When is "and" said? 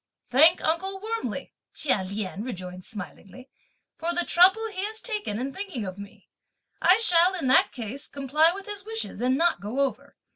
9.21-9.37